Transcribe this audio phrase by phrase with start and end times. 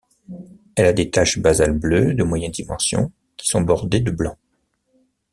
[0.75, 4.35] Elle a des taches basales bleues de moyennes dimensions qui sont bordées de blanc.